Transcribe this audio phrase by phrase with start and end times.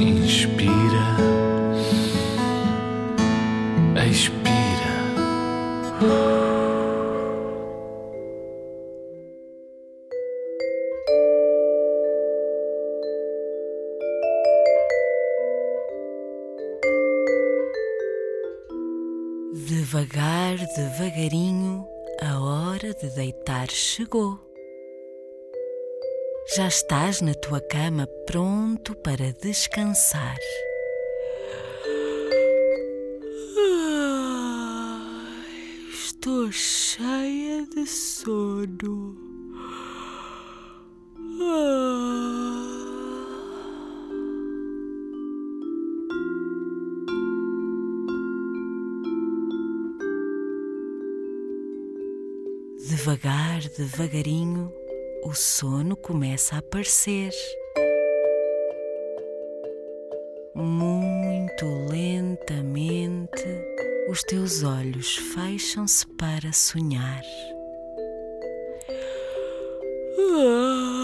[0.00, 0.72] Inspira,
[4.08, 4.40] expira.
[19.52, 21.86] Devagar, devagarinho,
[22.22, 24.49] a hora de deitar chegou.
[26.56, 30.36] Já estás na tua cama pronto para descansar.
[35.92, 39.16] Estou cheia de sono.
[41.40, 41.90] Ah.
[52.88, 54.72] Devagar, devagarinho,
[55.22, 57.32] o sono começa a aparecer.
[60.54, 63.44] Muito lentamente,
[64.10, 67.22] os teus olhos fecham-se para sonhar.
[70.18, 70.96] Ah,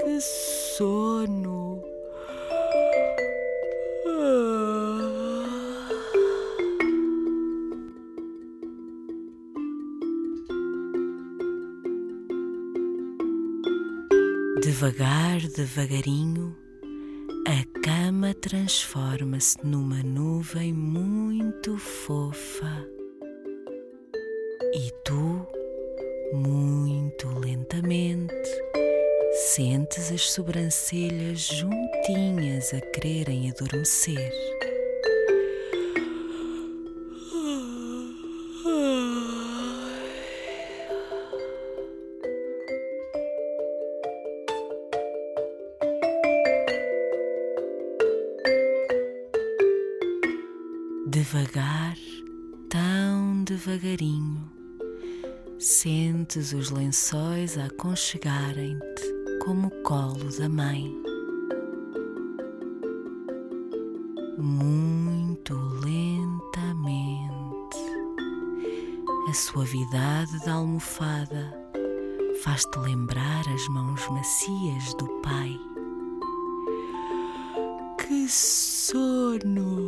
[0.00, 1.57] que sono!
[14.60, 16.56] Devagar, devagarinho,
[17.46, 22.84] a cama transforma-se numa nuvem muito fofa.
[24.74, 25.46] E tu,
[26.32, 28.34] muito lentamente,
[29.54, 34.57] sentes as sobrancelhas juntinhas a quererem adormecer.
[51.18, 51.96] Devagar,
[52.70, 54.40] tão devagarinho,
[55.58, 59.02] sentes os lençóis a aconchegarem-te
[59.44, 60.94] como o colo da mãe.
[64.38, 67.78] Muito lentamente,
[69.28, 71.52] a suavidade da almofada
[72.44, 75.58] faz-te lembrar as mãos macias do pai.
[78.06, 79.87] Que sono!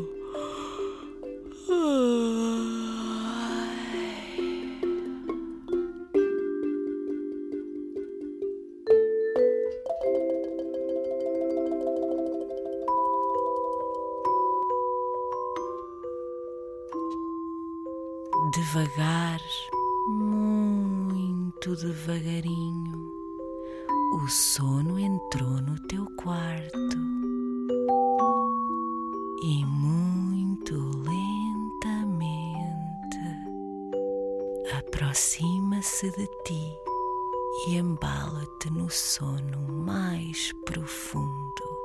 [18.53, 19.41] Devagar,
[20.09, 23.13] muito devagarinho,
[24.15, 26.97] o sono entrou no teu quarto
[29.45, 30.75] e muito
[31.05, 32.41] lentamente
[34.77, 36.77] aproxima-se de ti
[37.69, 41.80] e embala-te no sono mais profundo.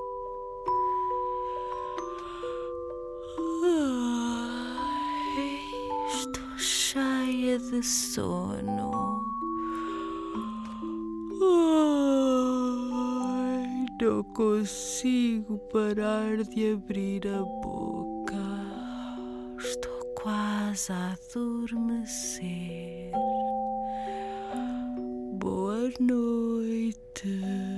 [7.71, 8.91] De sono.
[13.31, 18.35] Ai, não consigo parar de abrir a boca.
[19.57, 23.11] Estou quase a adormecer.
[25.33, 27.74] Boa noite.